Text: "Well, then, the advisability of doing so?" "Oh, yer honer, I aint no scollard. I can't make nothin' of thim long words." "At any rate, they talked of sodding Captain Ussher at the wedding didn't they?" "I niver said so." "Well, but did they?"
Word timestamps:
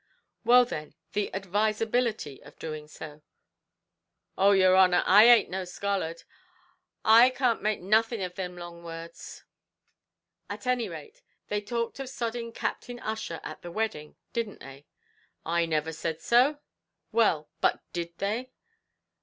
"Well, 0.43 0.65
then, 0.65 0.95
the 1.13 1.31
advisability 1.31 2.41
of 2.41 2.57
doing 2.57 2.87
so?" 2.87 3.21
"Oh, 4.35 4.49
yer 4.49 4.73
honer, 4.75 5.03
I 5.05 5.25
aint 5.25 5.51
no 5.51 5.63
scollard. 5.63 6.23
I 7.05 7.29
can't 7.29 7.61
make 7.61 7.81
nothin' 7.81 8.19
of 8.23 8.33
thim 8.33 8.57
long 8.57 8.83
words." 8.83 9.43
"At 10.49 10.65
any 10.65 10.89
rate, 10.89 11.21
they 11.49 11.61
talked 11.61 11.99
of 11.99 12.09
sodding 12.09 12.51
Captain 12.51 12.99
Ussher 12.99 13.41
at 13.43 13.61
the 13.61 13.69
wedding 13.69 14.15
didn't 14.33 14.61
they?" 14.61 14.87
"I 15.45 15.67
niver 15.67 15.93
said 15.93 16.19
so." 16.19 16.57
"Well, 17.11 17.51
but 17.61 17.83
did 17.93 18.17
they?" 18.17 18.49